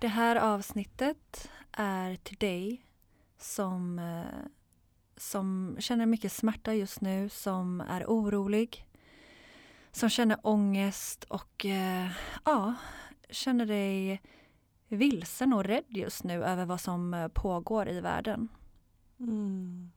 [0.00, 2.84] Det här avsnittet är till dig
[3.38, 4.48] som, eh,
[5.16, 8.86] som känner mycket smärta just nu, som är orolig,
[9.92, 12.10] som känner ångest och eh,
[12.44, 12.74] ja,
[13.30, 14.22] känner dig
[14.88, 18.48] vilsen och rädd just nu över vad som eh, pågår i världen.
[19.18, 19.90] Mm.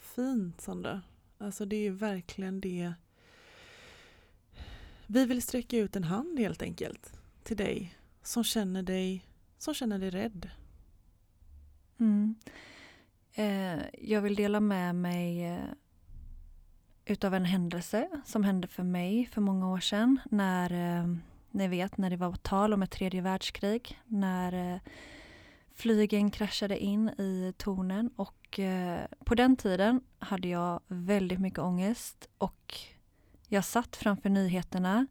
[0.00, 1.02] Fint Sandra.
[1.38, 2.92] Alltså det är verkligen det.
[5.06, 9.24] Vi vill sträcka ut en hand helt enkelt till dig som känner dig,
[9.58, 10.50] som känner dig rädd.
[12.00, 12.34] Mm.
[13.34, 15.58] Eh, jag vill dela med mig eh,
[17.04, 21.16] utav en händelse som hände för mig för många år sedan när eh,
[21.50, 24.80] ni vet när det var tal om ett tredje världskrig när eh,
[25.74, 32.28] flygen kraschade in i tornen och eh, på den tiden hade jag väldigt mycket ångest
[32.38, 32.74] och
[33.48, 35.06] jag satt framför nyheterna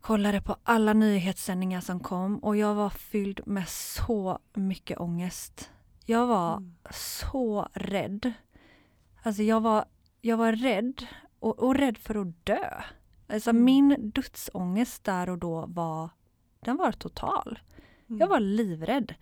[0.00, 5.70] kollade på alla nyhetssändningar som kom och jag var fylld med så mycket ångest.
[6.06, 6.74] Jag var mm.
[6.90, 8.32] så rädd.
[9.22, 9.84] Alltså jag var,
[10.20, 11.06] jag var rädd
[11.38, 12.82] och, och rädd för att dö.
[13.26, 13.64] Alltså mm.
[13.64, 16.10] min dödsångest där och då var,
[16.60, 17.58] den var total.
[18.08, 18.20] Mm.
[18.20, 19.14] Jag var livrädd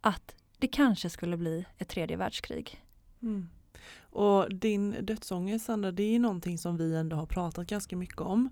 [0.00, 2.84] att det kanske skulle bli ett tredje världskrig.
[3.22, 3.48] Mm.
[4.00, 8.50] Och din dödsångest Sandra, det är någonting som vi ändå har pratat ganska mycket om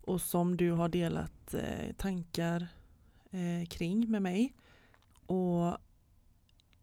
[0.00, 2.68] och som du har delat eh, tankar
[3.30, 4.54] eh, kring med mig.
[5.26, 5.76] Och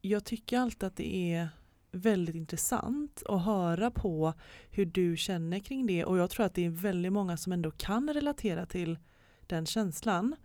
[0.02, 1.50] jag tycker alltid att det är
[1.92, 4.34] väldigt intressant att höra på
[4.70, 7.72] hur du känner kring det och jag tror att det är väldigt många som ändå
[7.72, 8.98] kan relatera till
[9.48, 10.36] den känslan.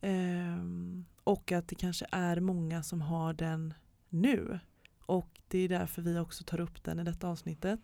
[0.00, 3.74] Ehm, och att det kanske är många som har den
[4.08, 4.60] nu.
[5.06, 7.80] Och det är därför vi också tar upp den i detta avsnittet.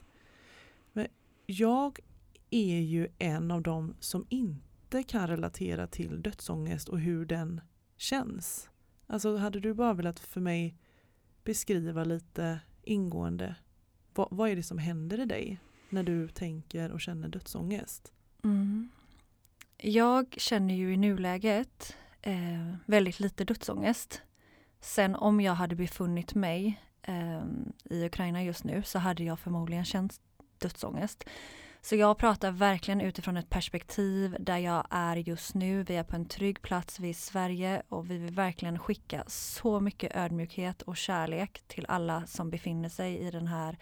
[0.92, 1.06] Men
[1.46, 2.00] jag
[2.56, 7.60] är ju en av dem som inte kan relatera till dödsångest och hur den
[7.96, 8.70] känns.
[9.06, 10.76] Alltså hade du bara velat för mig
[11.44, 13.54] beskriva lite ingående
[14.14, 18.12] vad, vad är det som händer i dig när du tänker och känner dödsångest?
[18.44, 18.88] Mm.
[19.76, 24.22] Jag känner ju i nuläget eh, väldigt lite dödsångest.
[24.80, 27.44] Sen om jag hade befunnit mig eh,
[27.84, 30.20] i Ukraina just nu så hade jag förmodligen känt
[30.58, 31.24] dödsångest.
[31.88, 35.82] Så jag pratar verkligen utifrån ett perspektiv där jag är just nu.
[35.82, 39.24] Vi är på en trygg plats, vi är i Sverige och vi vill verkligen skicka
[39.26, 43.78] så mycket ödmjukhet och kärlek till alla som befinner sig i den här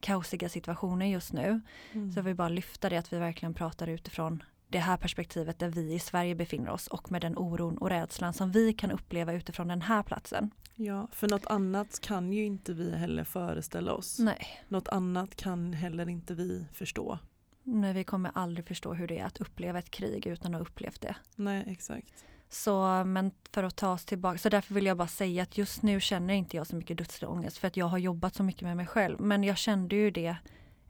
[0.00, 1.60] kaosiga situationen just nu.
[1.92, 2.12] Mm.
[2.12, 5.94] Så vill bara lyfta det att vi verkligen pratar utifrån det här perspektivet där vi
[5.94, 9.68] i Sverige befinner oss och med den oron och rädslan som vi kan uppleva utifrån
[9.68, 10.50] den här platsen.
[10.74, 14.18] Ja, för något annat kan ju inte vi heller föreställa oss.
[14.18, 14.46] Nej.
[14.68, 17.18] Något annat kan heller inte vi förstå.
[17.62, 20.66] Nej, vi kommer aldrig förstå hur det är att uppleva ett krig utan att ha
[20.66, 21.16] upplevt det.
[21.36, 22.24] Nej, exakt.
[22.48, 25.82] Så, men för att ta oss tillbaka, så därför vill jag bara säga att just
[25.82, 28.62] nu känner inte jag så mycket dödslig ångest för att jag har jobbat så mycket
[28.62, 29.20] med mig själv.
[29.20, 30.36] Men jag kände ju det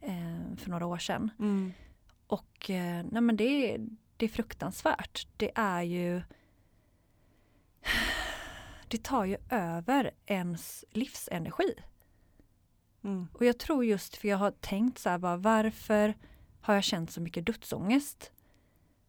[0.00, 1.30] eh, för några år sedan.
[1.38, 1.72] Mm.
[2.26, 3.78] Och eh, nej men det,
[4.16, 5.26] det är fruktansvärt.
[5.36, 6.22] Det är ju
[8.88, 11.74] det tar ju över ens livsenergi.
[13.04, 13.28] Mm.
[13.32, 16.14] Och jag tror just för jag har tänkt så här bara varför
[16.60, 18.32] har jag känt så mycket dödsångest?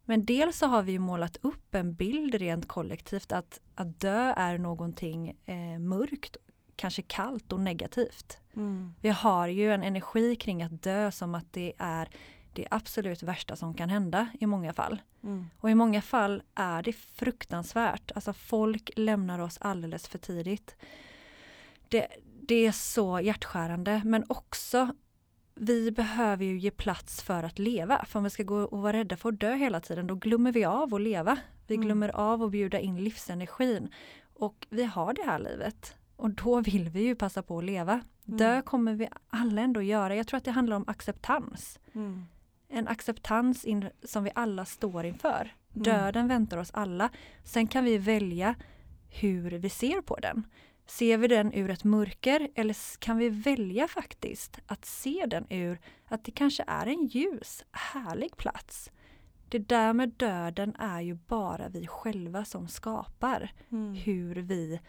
[0.06, 4.58] Men dels så har vi målat upp en bild rent kollektivt att, att dö är
[4.58, 6.38] någonting eh, mörkt,
[6.76, 8.38] kanske kallt och negativt.
[8.56, 8.94] Mm.
[9.02, 12.10] Vi har ju en energi kring att dö som att det är
[12.54, 15.02] det absolut värsta som kan hända i många fall.
[15.24, 15.46] Mm.
[15.60, 18.12] Och i många fall är det fruktansvärt.
[18.16, 20.76] Alltså folk lämnar oss alldeles för tidigt.
[21.90, 22.08] Det,
[22.42, 24.96] det är så hjärtskärande men också
[25.64, 28.06] vi behöver ju ge plats för att leva.
[28.06, 30.52] För om vi ska gå och vara rädda för att dö hela tiden då glömmer
[30.52, 31.38] vi av att leva.
[31.68, 31.86] Vi mm.
[31.86, 33.90] glömmer av att bjuda in livsenergin.
[34.34, 35.96] Och vi har det här livet.
[36.16, 37.94] Och då vill vi ju passa på att leva.
[37.94, 38.38] Mm.
[38.38, 40.16] Dö kommer vi alla ändå göra.
[40.16, 41.80] Jag tror att det handlar om acceptans.
[41.94, 42.26] Mm.
[42.70, 45.56] En acceptans in, som vi alla står inför.
[45.74, 45.84] Mm.
[45.84, 47.10] Döden väntar oss alla.
[47.44, 48.56] Sen kan vi välja
[49.10, 50.44] hur vi ser på den.
[50.98, 55.80] Ser vi den ur ett mörker eller kan vi välja faktiskt att se den ur
[56.06, 58.92] att det kanske är en ljus, härlig plats
[59.52, 63.94] det där med döden är ju bara vi själva som skapar Mm.
[63.94, 64.80] hur vi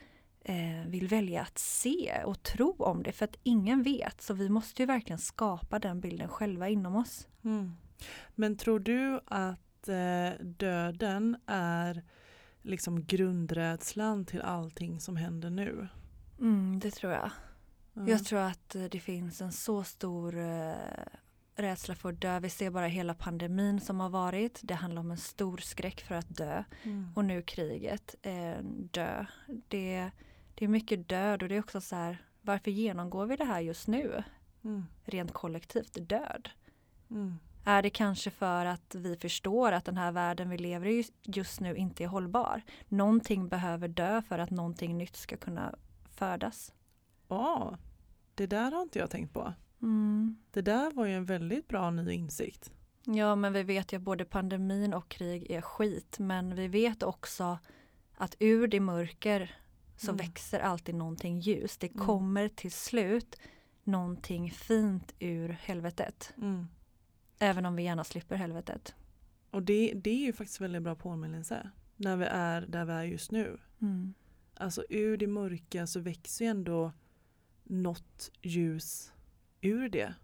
[0.45, 3.13] eh, vill välja att se och tro om det.
[3.13, 7.29] För att ingen vet, så vi måste ju verkligen skapa den bilden själva inom oss.
[7.45, 7.73] Mm.
[8.35, 12.03] Men tror du att eh, döden är
[12.63, 15.89] liksom grundrädslan till allting som händer nu?
[16.41, 17.31] Mm, det tror jag.
[17.93, 18.09] Ja.
[18.09, 20.75] Jag tror att eh, det finns en så stor eh,
[21.57, 22.41] rädsla för att dö.
[22.41, 24.61] Vi ser bara hela pandemin som har varit.
[24.63, 26.65] Det handlar om en stor skräck för att dö.
[26.83, 27.13] Mm.
[27.15, 28.15] Och nu kriget.
[28.23, 28.59] Eh,
[28.91, 29.27] dö.
[29.69, 30.11] Det,
[30.55, 33.61] det är mycket död och det är också så här varför genomgår vi det här
[33.61, 34.23] just nu?
[34.65, 34.87] Mm.
[35.05, 36.49] Rent kollektivt död.
[37.65, 41.61] Är det kanske för att vi förstår att den här världen vi lever i just
[41.61, 42.63] nu inte är hållbar?
[42.89, 45.75] Någonting behöver dö för att någonting nytt ska kunna
[46.11, 46.73] födas.
[47.29, 47.79] Ja,
[48.35, 49.55] det där har inte jag tänkt på.
[49.83, 50.37] Mm.
[50.51, 52.73] Det där var ju en väldigt bra ny insikt.
[53.05, 56.17] Ja, men vi vet ju att både pandemin och krig är skit.
[56.19, 57.59] Men vi vet också
[58.17, 59.57] att ur det mörker
[59.97, 60.17] så Mm.
[60.17, 61.77] växer alltid någonting ljus.
[61.79, 62.07] Det Mm.
[62.07, 63.37] kommer till slut
[63.85, 66.33] någonting fint ur helvetet.
[66.37, 66.69] Mm.
[67.43, 68.95] Även om vi gärna slipper helvetet.
[69.51, 73.03] Och det, det är ju faktiskt väldigt bra påminnelse när vi är där vi är
[73.03, 73.59] just nu.
[73.81, 74.15] Mm.
[74.55, 76.93] Alltså ur det mörka så växer ju ändå
[77.63, 79.13] något ljus
[79.61, 80.15] ur det.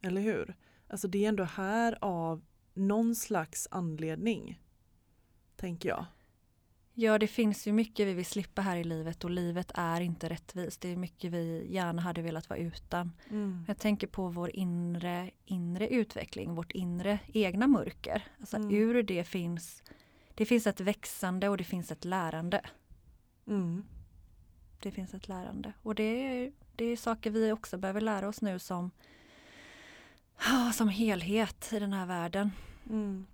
[0.00, 0.54] Eller hur?
[0.88, 2.44] Alltså det är ändå här av
[2.74, 4.60] någon slags anledning.
[5.56, 6.06] Tänker jag.
[6.94, 10.28] Ja, det finns ju mycket vi vill slippa här i livet och livet är inte
[10.28, 10.80] rättvist.
[10.80, 13.12] Det är mycket vi gärna hade velat vara utan.
[13.30, 13.64] Mm.
[13.68, 18.22] Jag tänker på vår inre, inre utveckling, vårt inre egna mörker.
[18.40, 18.70] Alltså Mm.
[18.74, 19.82] ur det finns,
[20.34, 22.60] det finns ett växande och det finns ett lärande.
[23.46, 23.84] Mm.
[24.82, 25.72] Det finns ett lärande.
[25.82, 28.90] Och det är, det är saker vi också behöver lära oss nu som,
[30.36, 32.50] ah, som helhet i den här världen.
[32.90, 33.26] Mm.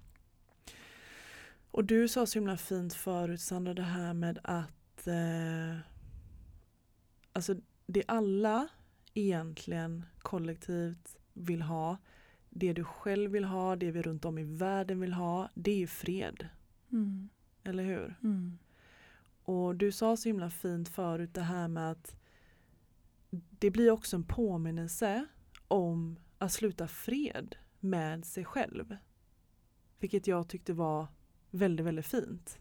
[1.71, 5.79] Och du sa så himla fint förut Sandra det här med att eh,
[7.33, 7.55] alltså
[7.87, 8.69] det alla
[9.15, 11.97] egentligen kollektivt vill ha,
[12.51, 15.77] det du själv vill ha, det vi runt om i världen vill ha, det är
[15.77, 16.49] ju fred.
[16.93, 17.29] Mm.
[17.65, 18.19] Eller hur?
[18.23, 18.59] Mm.
[19.43, 22.17] Och du sa så himla fint förut det här med att
[23.31, 25.27] det blir också en påminnelse
[25.69, 28.97] om att sluta fred med sig själv.
[29.99, 31.07] Vilket jag tyckte var
[31.51, 32.59] väldigt, väldigt fint.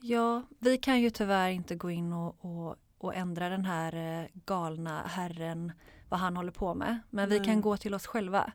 [0.00, 4.26] Ja, vi kan ju tyvärr inte gå in och, och, och ändra den här eh,
[4.44, 5.72] galna herren,
[6.08, 6.98] vad han håller på med.
[7.10, 7.46] Men vi Nej.
[7.46, 8.52] kan gå till oss själva.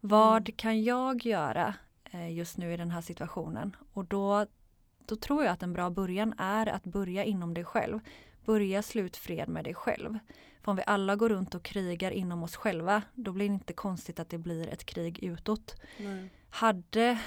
[0.00, 0.52] Vad Mm.
[0.56, 1.74] kan jag göra
[2.04, 3.76] eh, just nu i den här situationen?
[3.92, 4.46] Och då,
[5.06, 8.00] då tror jag att en bra början är att börja inom dig själv.
[8.44, 10.18] Börja slut fred med dig själv.
[10.62, 13.72] För om vi alla går runt och krigar inom oss själva, då blir det inte
[13.72, 15.76] konstigt att det blir ett krig utåt.
[15.98, 16.30] Nej.
[16.50, 17.18] Hade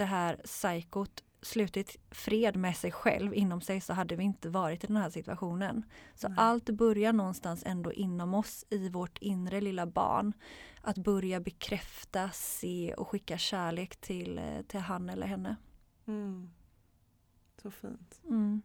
[0.00, 4.84] det här psykot slutit fred med sig själv inom sig så hade vi inte varit
[4.84, 5.82] i den här situationen.
[6.14, 6.36] Så Nej.
[6.40, 10.32] allt börjar någonstans ändå inom oss, i vårt inre lilla barn.
[10.82, 15.56] Att börja bekräfta, se och skicka kärlek till, eh, till han eller henne.
[16.06, 16.50] Mm.
[17.62, 18.20] Så fint.
[18.28, 18.62] Mm.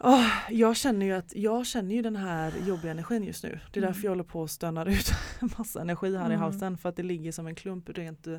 [0.00, 3.60] Åh, jag känner ju att jag känner ju den här jobbiga energin just nu.
[3.72, 4.04] Det är därför Mm.
[4.04, 5.10] jag håller på och stönar ut
[5.58, 6.40] massa energi här i Mm.
[6.40, 6.78] halsen.
[6.78, 8.38] För att det ligger som en klump rent äh,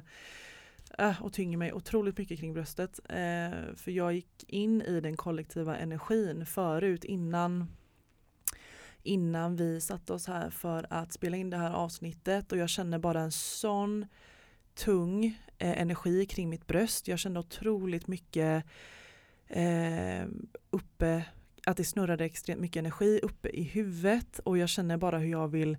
[0.97, 2.99] Äh, och tynger mig otroligt mycket kring bröstet.
[3.09, 7.67] Eh, för jag gick in i den kollektiva energin förut innan
[9.03, 12.99] innan vi satte oss här för att spela in det här avsnittet och jag känner
[12.99, 14.05] bara en sån
[14.73, 15.25] tung
[15.57, 17.07] eh, energi kring mitt bröst.
[17.07, 18.65] Jag kände otroligt mycket
[19.47, 20.25] eh,
[20.69, 21.25] uppe,
[21.65, 25.47] att det snurrade extremt mycket energi uppe i huvudet och jag känner bara hur jag
[25.47, 25.77] vill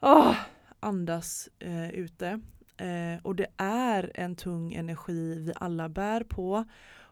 [0.00, 0.36] oh,
[0.80, 2.40] andas eh, ute.
[2.78, 6.64] Eh, och det är en tung energi vi alla bär på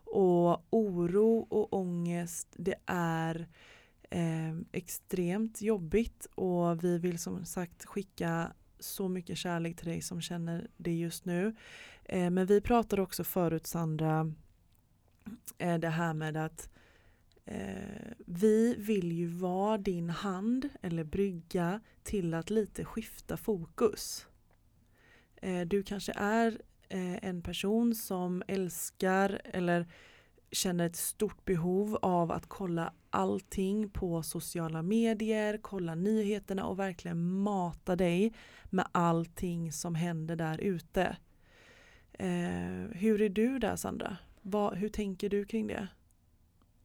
[0.04, 3.48] och oro och ångest det är
[4.10, 10.20] eh, extremt jobbigt och vi vill som sagt skicka så mycket kärlek till dig som
[10.20, 11.54] känner det just nu.
[12.04, 14.32] Eh, men vi pratade också förut Sandra,
[15.58, 16.70] eh, det här med att
[17.44, 24.26] eh, vi vill ju vara din hand eller brygga till att lite skifta fokus.
[25.46, 29.86] Eh, du kanske är eh, en person som älskar eller
[30.50, 37.30] känner ett stort behov av att kolla allting på sociala medier, kolla nyheterna och verkligen
[37.30, 38.32] mata dig
[38.64, 41.16] med allting som händer där ute.
[42.12, 44.16] Eh, hur är du där Sandra?
[44.42, 45.88] Va, hur tänker du kring det?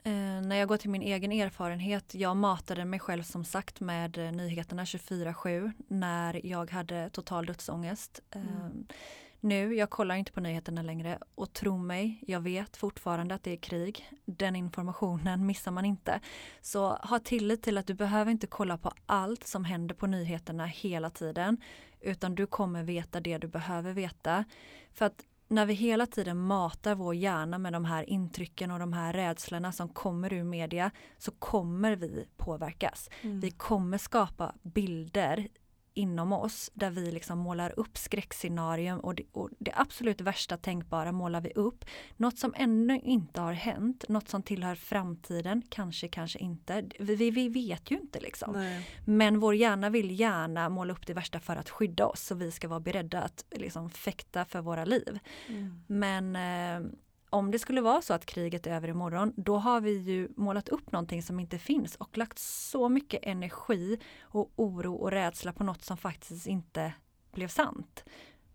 [0.03, 4.17] Eh, när jag går till min egen erfarenhet, jag matade mig själv som sagt med
[4.17, 8.21] eh, nyheterna 24-7 när jag hade total dödsångest.
[8.31, 8.47] Mm.
[8.47, 8.95] Eh,
[9.39, 13.51] nu, jag kollar inte på nyheterna längre och tro mig, jag vet fortfarande att det
[13.51, 14.09] är krig.
[14.25, 16.19] Den informationen missar man inte.
[16.61, 20.65] Så ha tillit till att du behöver inte kolla på allt som händer på nyheterna
[20.65, 21.57] hela tiden.
[21.99, 24.45] Utan du kommer veta det du behöver veta.
[24.93, 28.93] För att när vi hela tiden matar vår hjärna med de här intrycken och de
[28.93, 33.09] här rädslorna som kommer ur media så kommer vi påverkas.
[33.21, 33.39] Mm.
[33.39, 35.47] Vi kommer skapa bilder
[35.93, 41.11] inom oss där vi liksom målar upp skräckscenarium och det, och det, absolut värsta tänkbara
[41.11, 41.85] målar vi upp.
[42.17, 46.85] Något som ännu inte har hänt, något som tillhör framtiden, kanske, kanske inte.
[46.99, 48.53] Vi, vi vet ju inte liksom.
[48.53, 48.89] Nej.
[49.05, 52.51] Men vår hjärna vill gärna måla upp det värsta för att skydda oss så vi
[52.51, 55.19] ska vara beredda att liksom fäkta för våra liv.
[55.47, 55.83] Mm.
[55.87, 56.91] Men eh,
[57.31, 60.69] om det skulle vara så att kriget är över imorgon, då har vi ju målat
[60.69, 65.63] upp någonting som inte finns och lagt så mycket energi och oro och rädsla på
[65.63, 66.93] något som faktiskt inte
[67.31, 68.03] blev sant.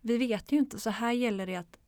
[0.00, 1.78] Vi vet ju inte, så här gäller det att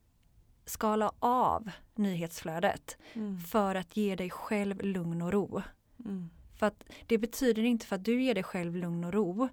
[0.64, 3.38] skala av nyhetsflödet mm.
[3.38, 5.62] för att ge dig själv lugn och ro.
[6.04, 6.30] Mm.
[6.59, 9.49] För att det betyder inte för att du ger dig själv lugn och ro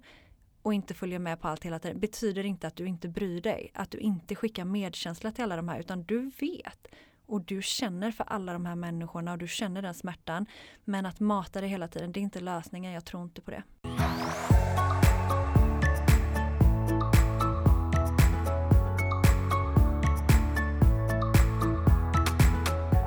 [0.62, 3.70] och inte följer med på allt hela tiden betyder inte att du inte bryr dig,
[3.74, 6.88] att du inte skickar medkänsla till alla de här utan du vet
[7.26, 10.46] och du känner för alla de här människorna och du känner den smärtan.
[10.84, 12.92] Men att mata det hela tiden, det är inte lösningen.
[12.92, 13.62] Jag tror inte på det.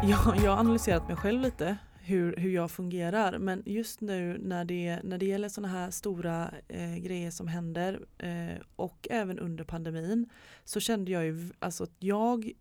[0.03, 1.77] Jag, jag har analyserat mig själv lite
[2.09, 6.51] hur, hur jag fungerar men just nu när det, när det gäller sådana här stora
[6.67, 10.29] eh, grejer som händer eh, och även under pandemin
[10.65, 12.51] så kände jag ju alltså att jag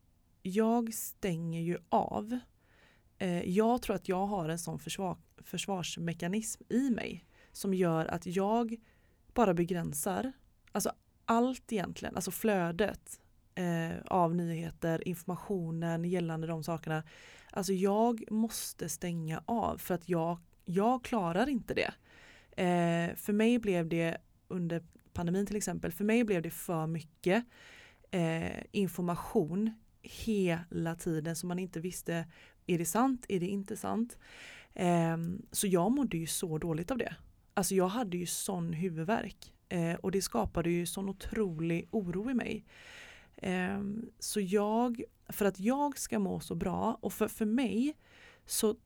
[0.48, 2.38] jag stänger ju av.
[3.18, 8.26] Eh, jag tror att jag har en sån försvar, försvarsmekanism i mig som gör att
[8.26, 8.76] jag
[9.34, 10.32] bara begränsar,
[10.72, 10.92] alltså
[11.24, 13.20] allt egentligen, alltså flödet
[13.54, 17.02] eh, av nyheter, informationen gällande de sakerna.
[17.50, 21.94] Alltså jag måste stänga av för att jag, jag klarar inte det.
[22.62, 24.16] Eh, för mig blev det
[24.48, 27.44] under pandemin till exempel, för mig blev det för mycket
[28.10, 29.74] eh, information
[30.08, 32.26] hela tiden så man inte visste,
[32.66, 34.18] är det sant, är det inte sant?
[34.74, 37.16] Um, så jag mådde ju så dåligt av det.
[37.54, 42.34] Alltså jag hade ju sån huvudvärk uh, och det skapade ju sån otrolig oro i
[42.34, 42.64] mig.
[43.42, 47.96] Um, så jag, för att jag ska må så bra och för, för mig
[48.46, 48.76] så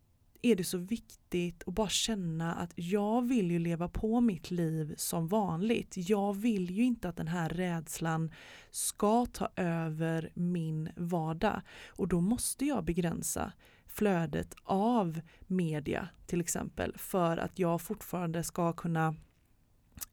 [0.43, 4.95] är det så viktigt att bara känna att jag vill ju leva på mitt liv
[4.97, 5.95] som vanligt.
[5.97, 8.33] Jag vill ju inte att den här rädslan
[8.71, 13.53] ska ta över min vardag och då måste jag begränsa
[13.87, 19.15] flödet av media till exempel för att jag fortfarande ska kunna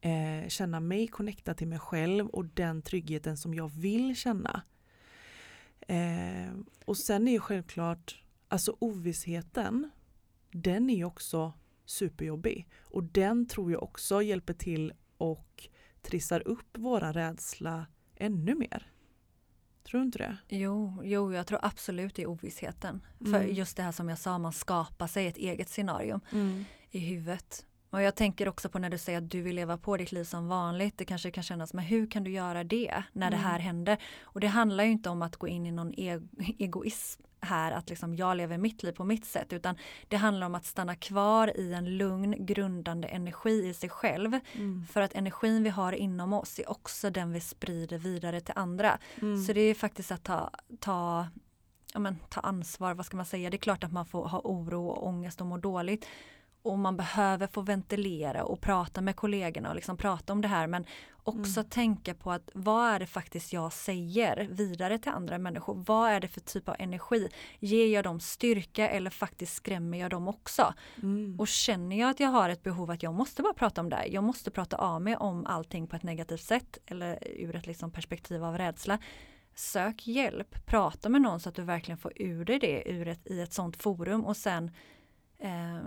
[0.00, 4.62] eh, känna mig connectad till mig själv och den tryggheten som jag vill känna.
[5.80, 6.52] Eh,
[6.84, 9.90] och sen är ju självklart alltså ovissheten
[10.50, 11.52] den är också
[11.84, 12.68] superjobbig.
[12.80, 15.68] Och den tror jag också hjälper till och
[16.02, 18.86] trissar upp våran rädsla ännu mer.
[19.82, 20.36] Tror du inte det?
[20.48, 23.06] Jo, jo jag tror absolut det är ovissheten.
[23.20, 23.32] Mm.
[23.32, 26.64] För just det här som jag sa, man skapar sig ett eget scenario mm.
[26.90, 27.66] i huvudet.
[27.90, 30.24] Och jag tänker också på när du säger att du vill leva på ditt liv
[30.24, 30.98] som vanligt.
[30.98, 33.38] Det kanske kan kännas, men hur kan du göra det när mm.
[33.38, 33.98] det här händer?
[34.22, 36.20] Och det handlar ju inte om att gå in i någon e
[36.58, 39.76] egoism här, att liksom jag lever mitt liv på mitt sätt, utan
[40.08, 44.38] det handlar om att stanna kvar i en lugn, grundande energi i sig själv.
[44.52, 44.86] Mm.
[44.86, 48.98] För att energin vi har inom oss är också den vi sprider vidare till andra.
[49.22, 49.42] Mm.
[49.42, 51.26] Så det är faktiskt att ta, ta
[51.92, 53.50] ja, men, ta ansvar, vad ska man säga?
[53.50, 56.06] Det är klart att man får ha oro och ångest och må dåligt
[56.62, 60.66] och man behöver få ventilera och prata med kollegorna och liksom prata om det här
[60.66, 60.84] men
[61.22, 61.70] också mm.
[61.70, 65.84] tänka på att vad är det faktiskt jag säger vidare till andra människor?
[65.86, 67.28] Vad är det för typ av energi?
[67.58, 70.74] Ger jag dem styrka eller faktiskt skrämmer jag dem också?
[71.02, 71.40] Mm.
[71.40, 74.06] Och känner jag att jag har ett behov att jag måste bara prata om det,
[74.06, 77.90] jag måste prata av mig om allting på ett negativt sätt eller ur ett liksom
[77.90, 78.98] perspektiv av rädsla
[79.54, 83.26] Sök hjälp, prata med någon så att du verkligen får ur dig det ur ett,
[83.26, 84.70] i ett sånt forum och sen
[85.38, 85.80] eh,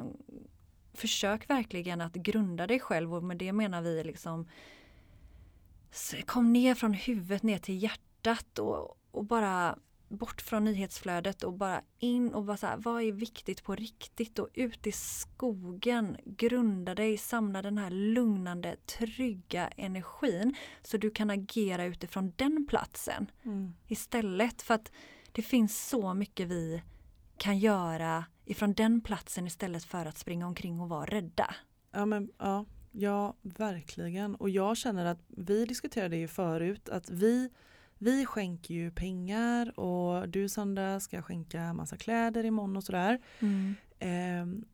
[0.94, 4.48] försök verkligen att grunda dig själv och med det menar vi liksom
[6.26, 9.78] kom ner från huvudet ner till hjärtat och, och bara
[10.18, 14.40] bort från nyhetsflödet och bara in och bara så här, vad är viktigt på riktigt
[14.40, 21.30] och ut i skogen, grunda dig, samla den här lugnande, trygga energin så du kan
[21.30, 23.74] agera utifrån den platsen mm.
[23.88, 24.92] istället för att
[25.32, 26.84] det finns så mycket vi
[27.38, 31.56] kan göra ifrån den platsen istället för att springa omkring och vara rädda.
[31.92, 34.36] Ja, men, ja, ja, verkligen.
[34.36, 37.50] Och jag känner att vi diskuterade ju förut att vi,
[37.98, 43.20] vi skänker ju pengar och du Sandra ska skänka massa kläder imorgon och sådär.
[43.40, 43.76] Mm.
[44.00, 44.66] Eh,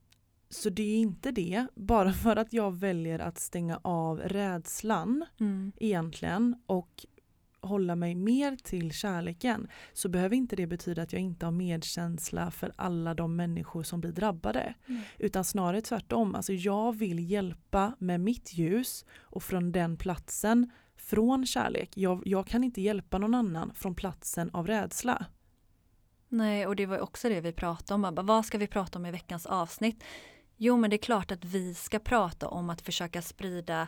[0.50, 5.72] så det är inte det, bara för att jag väljer att stänga av rädslan Mm.
[5.78, 7.06] egentligen och
[7.62, 12.52] hålla mig mer till kärleken så behöver inte det betyda att jag inte har medkänsla
[12.52, 14.74] för alla de människor som blir drabbade.
[14.88, 15.02] Mm.
[15.18, 21.46] Utan snarare tvärtom, alltså jag vill hjälpa med mitt ljus och från den platsen från
[21.46, 21.98] kärlek.
[21.98, 25.26] Jag, jag kan inte hjälpa någon annan från platsen av rädsla.
[26.30, 28.26] Nej, och det var också det vi pratade om.
[28.26, 30.04] Vad ska vi prata om i veckans avsnitt?
[30.58, 33.88] Jo, men det är klart att vi ska prata om att försöka sprida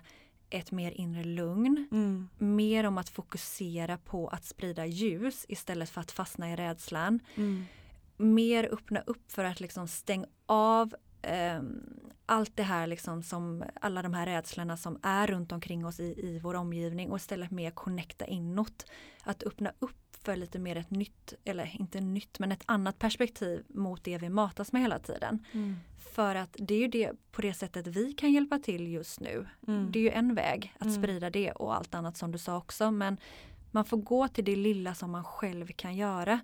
[0.51, 1.87] ett mer inre lugn.
[1.91, 2.29] Mm.
[2.37, 7.19] Mer om att fokusera på att sprida ljus istället för att fastna i rädslan.
[7.35, 7.65] Mm.
[8.17, 11.83] Mer öppna upp för att liksom stänga av ehm,
[12.25, 16.03] allt det här liksom som alla de här rädslorna som är runt omkring oss i,
[16.03, 18.85] i vår omgivning och istället mer connecta inåt.
[19.23, 23.63] Att öppna upp för lite mer ett nytt, eller inte nytt, men ett annat perspektiv
[23.67, 25.45] mot det vi matas med hela tiden.
[25.51, 25.75] Mm.
[26.13, 29.47] För att det är ju det på det sättet vi kan hjälpa till just nu.
[29.67, 29.91] Mm.
[29.91, 31.01] Det är ju en väg att Mm.
[31.03, 32.91] sprida det och allt annat som du sa också.
[32.91, 33.17] Men
[33.71, 36.39] man får gå till det lilla som man själv kan göra.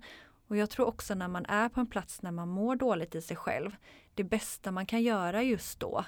[0.48, 3.22] Och jag tror också när man är på en plats när man mår dåligt i
[3.22, 3.76] sig själv.
[4.14, 6.04] Det bästa man kan göra just då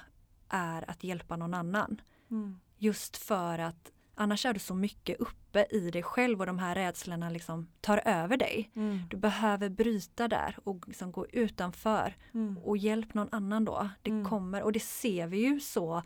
[0.49, 2.01] är att hjälpa någon annan.
[2.31, 2.59] Mm.
[2.77, 6.75] Just för att annars är du så mycket uppe i dig själv och de här
[6.75, 8.71] rädslorna liksom tar över dig.
[8.75, 8.99] Mm.
[9.09, 12.57] Du behöver bryta där och liksom gå utanför Mm.
[12.57, 13.89] och hjälp någon annan då.
[14.01, 14.25] Det Mm.
[14.25, 16.03] kommer och det ser vi ju så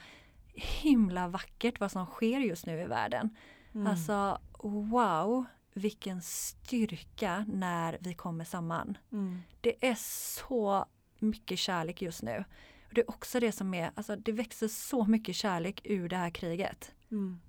[0.53, 3.37] himla vackert vad som sker just nu i världen.
[3.73, 3.87] Mm.
[3.87, 8.97] Alltså wow, vilken styrka när vi kommer samman.
[9.11, 9.41] Mm.
[9.61, 9.95] Det är
[10.35, 10.85] så
[11.19, 12.43] mycket kärlek just nu.
[12.87, 16.17] Och Det är också det som är, alltså det växer så mycket kärlek ur det
[16.17, 16.91] här kriget.
[17.11, 17.39] Mm.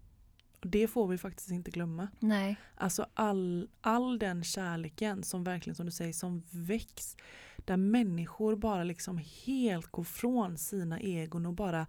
[0.66, 2.08] Och det får vi faktiskt inte glömma.
[2.20, 2.56] Nej.
[2.74, 7.16] Alltså all, all den kärleken som verkligen som du säger som väcks.
[7.56, 11.86] Där människor bara liksom helt går från sina egon och bara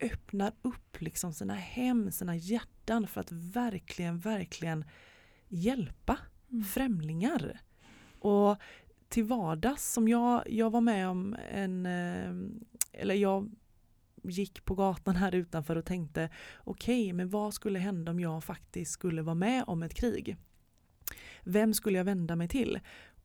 [0.00, 4.84] öppnar upp liksom sina hem, sina hjärtan för att verkligen, verkligen
[5.48, 6.18] hjälpa
[6.50, 6.64] Mm.
[6.64, 7.60] främlingar.
[8.18, 8.56] Och
[9.08, 12.34] till vardags som jag, jag var med om en, eh,
[12.92, 13.50] eller jag
[14.30, 16.30] gick på gatan här utanför och tänkte
[16.64, 20.36] okej, men vad skulle hända om jag faktiskt skulle vara med om ett krig?
[21.42, 22.80] Vem skulle jag vända mig till?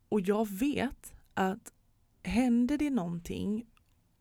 [0.09, 1.73] Och jag vet att
[2.23, 3.65] händer det någonting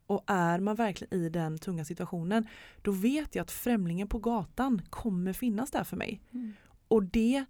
[0.06, 2.46] och är man verkligen i den tunga situationen,
[2.82, 6.22] då vet jag att främlingen på gatan kommer finnas där för mig.
[6.32, 6.52] Mm.
[6.88, 7.44] Och det,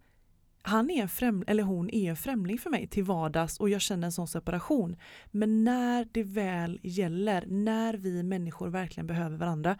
[0.62, 3.80] han är en främ, eller hon är en främling för mig till vardags och jag
[3.80, 4.96] känner en sån separation.
[5.30, 9.78] Men när det väl gäller, när vi människor verkligen behöver varandra,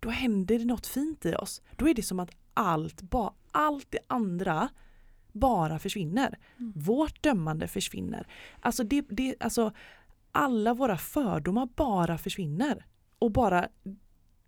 [0.00, 1.62] då händer det något fint i oss.
[1.76, 4.68] Då är det som att allt, ba, allt det andra
[5.32, 6.38] bara försvinner.
[6.58, 6.72] Mm.
[6.76, 8.26] Vårt dömande försvinner.
[8.60, 9.72] Alltså, det, det, alltså
[10.32, 12.86] alla våra fördomar bara försvinner.
[13.18, 13.68] Och bara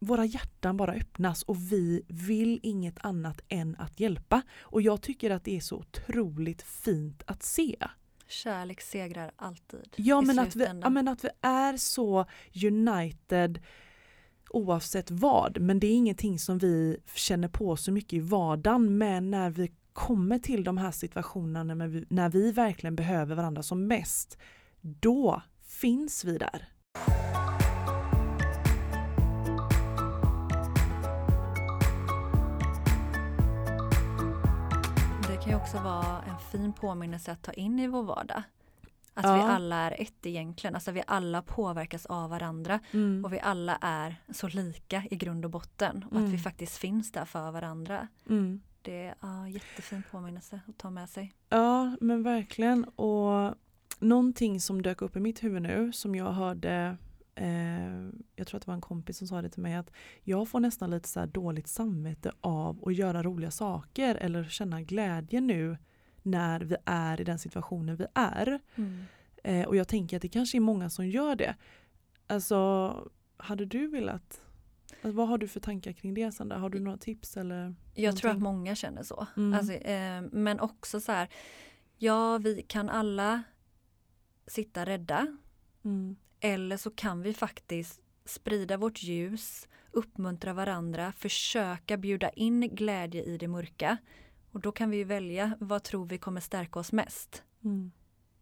[0.00, 4.42] våra hjärtan bara öppnas och vi vill inget annat än att hjälpa.
[4.60, 7.76] Och jag tycker att det är så otroligt fint att se.
[8.28, 9.94] Kärlek segrar alltid.
[9.96, 12.26] Ja men, att vi, ja men att vi är så
[12.64, 13.62] united
[14.50, 15.60] oavsett vad.
[15.60, 18.98] Men det är ingenting som vi känner på så mycket i vardagen.
[18.98, 23.62] Men när vi kommer till de här situationerna när vi, när vi verkligen behöver varandra
[23.62, 24.38] som mest,
[24.80, 26.68] då finns vi där.
[35.50, 38.42] Kan ju också vara en fin påminnelse att ta in i vår vardag.
[39.14, 39.34] Att Ja.
[39.34, 43.24] vi alla är ett egentligen, alltså vi alla påverkas av varandra Mm.
[43.24, 46.30] och vi alla är så lika i grund och botten och att Mm.
[46.30, 48.08] vi faktiskt finns där för varandra.
[48.28, 48.60] Mm.
[48.82, 51.32] Det är en jättefin påminnelse att ta med sig.
[51.48, 53.54] Ja men verkligen och
[53.98, 56.96] någonting som dök upp i mitt huvud nu som jag hörde
[57.34, 59.90] eh, jag tror att det var en kompis som sa det till mig att
[60.22, 65.40] jag får nästan lite så dåligt samvete av att göra roliga saker eller känna glädje
[65.40, 65.76] nu
[66.22, 68.60] när vi är i den situationen vi är.
[69.42, 71.54] Eh, och jag tänker att det kanske är många som gör det.
[72.26, 72.94] Alltså
[73.36, 74.40] hade du velat
[74.92, 76.58] alltså, vad har du för tankar kring det Sandra?
[76.58, 77.74] Har du några tips eller?
[77.94, 79.26] Jag tror att många känner så.
[79.36, 79.58] Mm.
[79.58, 81.28] Alltså, eh, men också så här,
[81.96, 83.42] ja vi kan alla
[84.46, 85.36] sitta rädda
[85.84, 86.16] Mm.
[86.40, 93.38] eller så kan vi faktiskt sprida vårt ljus, uppmuntra varandra, försöka bjuda in glädje i
[93.38, 93.96] det mörka.
[94.52, 97.42] Och då kan vi välja vad tror vi kommer stärka oss mest.
[97.64, 97.92] Mm.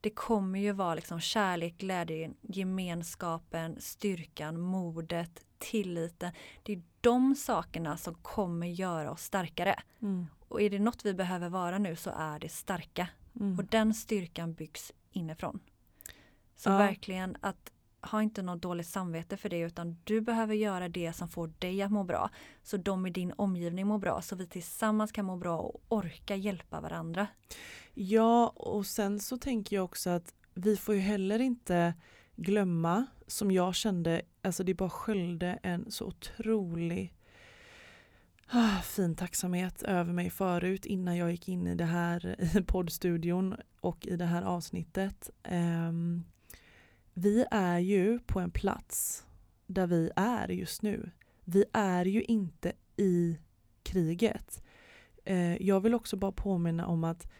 [0.00, 6.32] det kommer ju vara liksom kärlek, glädje, gemenskapen, styrkan, modet, tilliten.
[6.62, 9.82] Det är de sakerna som kommer göra oss starkare.
[10.02, 10.26] Mm.
[10.48, 13.08] Och är det något vi behöver vara nu så är det starka.
[13.40, 13.58] Mm.
[13.58, 15.60] Och den styrkan byggs inifrån.
[16.58, 16.78] Så Ja.
[16.78, 21.28] verkligen att ha inte något dåligt samvete för det utan du behöver göra det som
[21.28, 22.30] får dig att må bra.
[22.62, 26.36] Så de i din omgivning mår bra så vi tillsammans kan må bra och orka
[26.36, 27.26] hjälpa varandra.
[27.94, 31.94] Ja, och sen så tänker jag också att vi får ju heller inte
[32.36, 37.14] glömma, som jag kände, alltså det bara sköljde en så otrolig
[38.46, 43.56] ah, fin tacksamhet över mig förut innan jag gick in i det här i poddstudion
[43.80, 45.30] och i det här avsnittet.
[45.42, 46.24] Ehm,
[47.18, 49.26] vi är ju på en plats
[49.66, 51.10] där vi är just nu.
[51.44, 53.38] Vi är ju inte i
[53.82, 54.64] kriget.
[55.24, 57.30] Eh, jag vill också bara påminna om att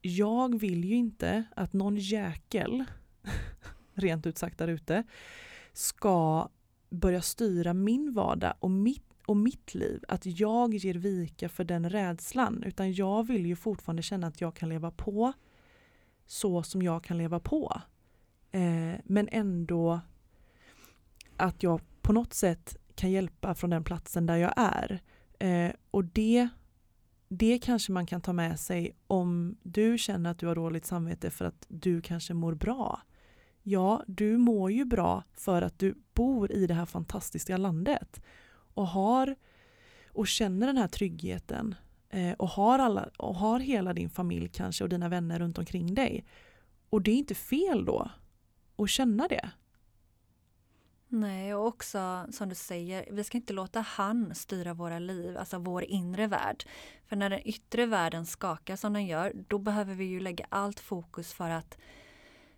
[0.00, 2.84] jag vill ju inte att någon jäkel,
[3.94, 5.04] rent ut sagt där ute,
[5.72, 6.48] ska
[6.90, 10.04] börja styra min vardag och mitt, och mitt liv.
[10.08, 12.62] Att jag ger vika för den rädslan.
[12.62, 15.32] Utan jag vill ju fortfarande känna att jag kan leva på
[16.26, 17.82] så som jag kan leva på.
[18.52, 20.00] Eh, men ändå
[21.36, 25.02] att jag på något sätt kan hjälpa från den platsen där jag är.
[25.38, 26.48] Eh, och det
[27.28, 31.30] det kanske man kan ta med sig om du känner att du har dåligt samvete
[31.30, 33.02] för att du kanske mår bra.
[33.62, 38.22] Ja, du mår ju bra för att du bor i det här fantastiska landet
[38.74, 39.36] och har
[40.06, 41.74] och känner den här tryggheten
[42.10, 45.94] eh, och, har alla, och har hela din familj kanske och dina vänner runt omkring
[45.94, 46.24] dig.
[46.90, 48.10] Och det är inte fel då
[48.82, 49.50] och känna det.
[51.08, 55.58] Nej, och också som du säger, vi ska inte låta han styra våra liv, alltså
[55.58, 56.64] vår inre värld.
[57.06, 60.80] För när den yttre världen skakar som den gör, då behöver vi ju lägga allt
[60.80, 61.78] fokus för att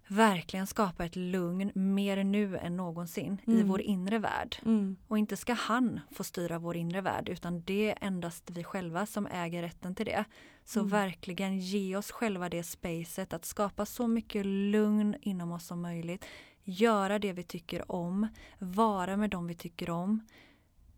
[0.09, 3.69] verkligen skapa ett lugn mer nu än någonsin i Mm.
[3.69, 4.57] vår inre värld.
[4.65, 4.97] Mm.
[5.09, 9.07] Och inte ska han få styra vår inre värld utan det är endast vi själva
[9.07, 10.25] som äger rätten till det.
[10.65, 10.91] Så Mm.
[10.91, 16.25] verkligen ge oss själva det spacet att skapa så mycket lugn inom oss som möjligt.
[16.65, 20.21] Göra det vi tycker om, vara med dem vi tycker om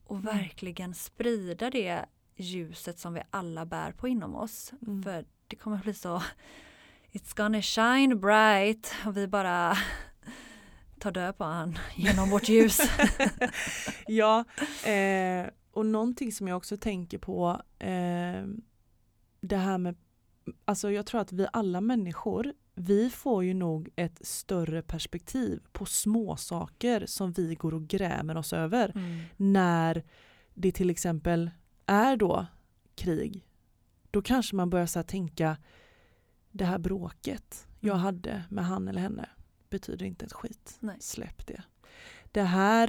[0.04, 0.26] och Mm.
[0.36, 2.04] verkligen sprida det
[2.36, 4.72] ljuset som vi alla bär på inom oss.
[4.86, 5.02] Mm.
[5.02, 6.22] För det kommer bli så
[7.16, 9.76] It's gonna shine bright och vi bara
[11.00, 12.78] tar död på han genom vårt ljus.
[14.06, 14.44] ja,
[14.86, 18.46] eh, och någonting som jag också tänker på, eh,
[19.40, 19.96] det här med,
[20.64, 25.84] alltså jag tror att vi alla människor, vi får ju nog ett större perspektiv på
[25.86, 29.20] små saker som vi går och grämer oss över Mm.
[29.36, 30.04] när
[30.54, 31.50] det till exempel
[31.86, 32.46] är då
[32.94, 33.46] krig.
[34.10, 35.56] Då kanske man börjar så tänka,
[36.56, 38.04] det här bråket jag Mm.
[38.04, 39.28] hade med han eller henne
[39.70, 40.76] betyder inte ett skit.
[40.80, 40.96] Nej.
[41.00, 41.62] Släpp det.
[42.32, 42.88] Det här,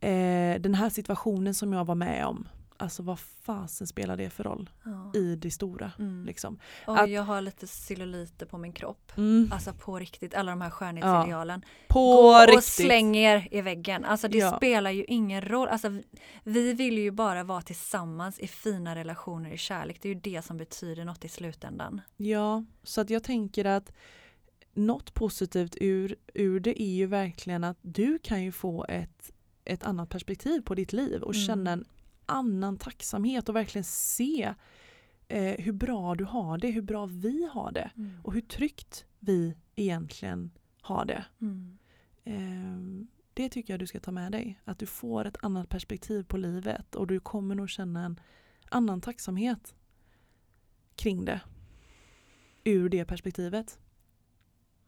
[0.00, 4.44] eh, den här situationen som jag var med om, alltså vad fasen spelar det för
[4.44, 5.10] roll Ja.
[5.14, 5.92] i det stora?
[5.98, 6.24] Mm.
[6.26, 6.58] Liksom.
[6.86, 9.12] Och att- jag har lite celluliter på min kropp.
[9.16, 9.50] Mm.
[9.52, 11.62] Alltså på riktigt, alla de här skönhetsidealen.
[11.88, 12.56] På Gå riktigt.
[12.56, 14.04] och släng er i väggen.
[14.04, 14.56] Alltså det Ja.
[14.56, 15.68] spelar ju ingen roll.
[15.68, 16.04] Alltså, vi-
[16.44, 19.98] vi vill ju bara vara tillsammans i fina relationer i kärlek.
[20.02, 22.00] Det är ju det som betyder något i slutändan.
[22.16, 23.92] Ja, så att jag tänker att
[24.74, 29.32] något positivt ur, ur det är ju verkligen att du kan ju få ett,
[29.64, 31.46] ett annat perspektiv på ditt liv och Mm.
[31.46, 31.84] känna en
[32.26, 34.54] annan tacksamhet och verkligen se
[35.28, 37.90] eh, hur bra du har det, hur bra vi har det
[38.22, 41.24] och hur tryggt vi egentligen har det.
[41.40, 41.78] Mm.
[42.24, 44.60] Eh, det tycker jag du ska ta med dig.
[44.64, 48.20] Att du får ett annat perspektiv på livet och du kommer nog känna en
[48.68, 49.74] annan tacksamhet
[50.94, 51.40] kring det.
[52.64, 53.78] Ur det perspektivet.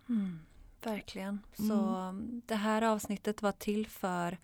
[0.08, 0.38] Mm.
[0.82, 1.40] Verkligen.
[1.52, 2.42] Så Mm.
[2.46, 4.38] det här avsnittet var till för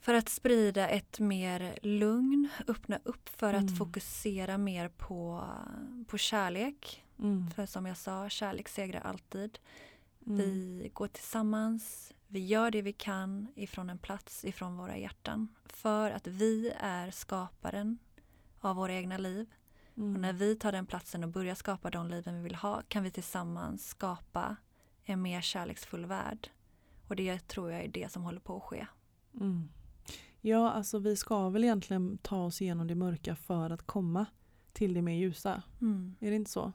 [0.00, 3.64] för att sprida ett mer lugn, öppna upp för Mm.
[3.64, 5.48] att fokusera mer på,
[6.08, 7.04] på kärlek.
[7.18, 7.50] Mm.
[7.50, 9.58] För som jag sa, kärlek segrar alltid.
[10.26, 10.36] Mm.
[10.38, 15.48] Vi går tillsammans, vi gör det vi kan ifrån en plats ifrån våra hjärtan.
[15.64, 17.98] För att vi är skaparen
[18.60, 19.46] av våra egna liv.
[19.96, 20.14] Mm.
[20.14, 23.02] Och när vi tar den platsen och börjar skapa de liven vi vill ha kan
[23.02, 24.56] vi tillsammans skapa
[25.04, 26.50] en mer kärleksfull värld.
[27.08, 28.86] Och det tror jag är det som håller på att ske.
[29.40, 29.68] Mm.
[30.40, 34.26] Ja, alltså vi ska väl egentligen ta oss igenom det mörka för att komma
[34.72, 35.62] till det mer ljusa.
[35.80, 36.14] Mm.
[36.20, 36.72] Är det inte så?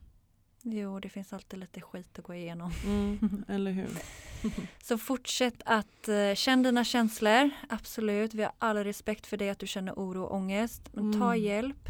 [0.66, 2.72] Jo, det finns alltid lite skit att gå igenom.
[2.86, 3.44] Mm.
[3.48, 3.90] Eller hur?
[4.84, 7.50] Så fortsätt att uh, känna dina känslor.
[7.70, 10.90] Absolut, vi har all respekt för dig att du känner oro och ångest.
[10.94, 11.44] Men ta Mm.
[11.44, 11.90] hjälp.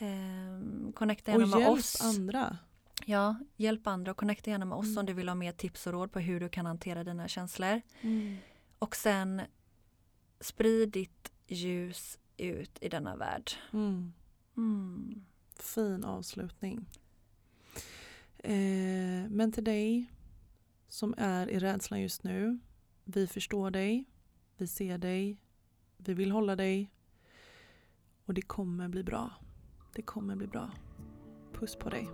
[0.00, 2.00] Um, connecta Och gärna med hjälp oss.
[2.04, 2.58] andra.
[3.04, 4.98] Ja, hjälp andra och connecta gärna med oss Mm.
[4.98, 7.80] om du vill ha mer tips och råd på hur du kan hantera dina känslor.
[8.00, 8.36] Mm.
[8.78, 9.42] Och sen
[10.40, 13.50] sprid ditt ljus ut i denna värld.
[13.72, 14.12] Mm.
[14.56, 15.24] Mm.
[15.58, 16.86] Fin avslutning.
[18.38, 20.12] Eh, men till dig
[20.88, 22.58] som är i rädslan just nu.
[23.04, 24.04] Vi förstår dig.
[24.56, 25.40] Vi ser dig.
[25.96, 26.90] Vi vill hålla dig.
[28.24, 29.30] Och det kommer bli bra.
[29.94, 30.70] Det kommer bli bra.
[31.52, 32.08] Puss på dig.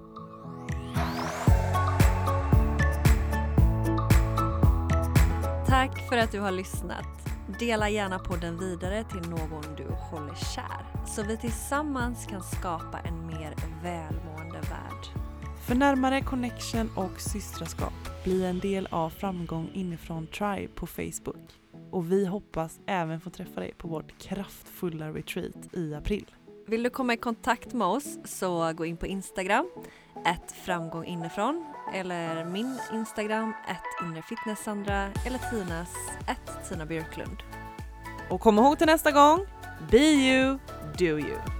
[5.66, 7.21] Tack för att du har lyssnat.
[7.46, 13.26] Dela gärna podden vidare till någon du håller kär så vi tillsammans kan skapa en
[13.26, 15.22] mer välmående värld.
[15.66, 17.92] För närmare connection och systraskap,
[18.24, 21.60] bli en del av Framgång inifrån Tribe på Facebook.
[21.90, 26.26] Och vi hoppas även få träffa dig på vårt kraftfulla retreat i april.
[26.66, 29.66] Vill du komma i kontakt med oss så gå in på Instagram,
[30.26, 35.88] ett framgång inifrån eller min Instagram, ett inrefitnesssandra eller Tinas,
[36.68, 37.36] Tina Björklund.
[38.30, 39.46] Och kom ihåg till nästa gång,
[39.90, 40.58] be you,
[40.98, 41.51] do you.